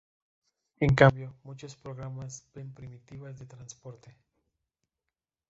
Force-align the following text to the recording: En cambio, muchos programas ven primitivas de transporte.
En 0.79 0.95
cambio, 0.95 1.35
muchos 1.43 1.75
programas 1.75 2.47
ven 2.55 2.73
primitivas 2.73 3.37
de 3.37 3.45
transporte. 3.45 4.17